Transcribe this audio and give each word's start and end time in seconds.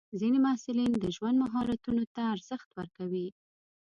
ځینې 0.19 0.37
محصلین 0.45 0.91
د 0.99 1.05
ژوند 1.15 1.35
مهارتونو 1.43 2.03
ته 2.13 2.21
ارزښت 2.35 2.69
ورکوي. 2.79 3.27